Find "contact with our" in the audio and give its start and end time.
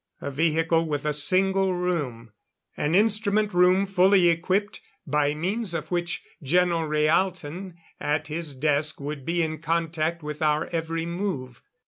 9.59-10.65